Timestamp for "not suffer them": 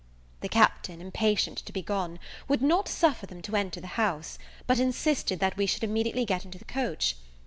2.63-3.43